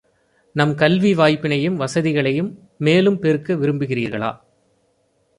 நம் 0.55 0.75
கல்வி 0.75 1.13
வாய்ப்பினையும் 1.13 1.75
வசதிகளையும் 1.75 2.59
மேலும் 2.77 3.19
பெருக்க 3.19 3.53
விரும்புகிறீர்களா? 3.53 4.31